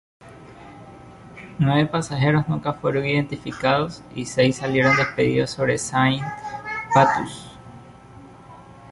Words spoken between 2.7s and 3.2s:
fueron